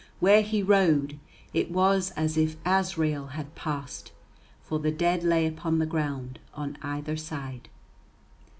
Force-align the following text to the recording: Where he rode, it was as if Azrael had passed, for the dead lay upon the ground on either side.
Where 0.19 0.41
he 0.41 0.63
rode, 0.63 1.19
it 1.53 1.69
was 1.69 2.09
as 2.17 2.35
if 2.35 2.57
Azrael 2.65 3.27
had 3.37 3.53
passed, 3.53 4.11
for 4.63 4.79
the 4.79 4.89
dead 4.89 5.23
lay 5.23 5.45
upon 5.45 5.77
the 5.77 5.85
ground 5.85 6.39
on 6.55 6.79
either 6.81 7.15
side. 7.15 7.69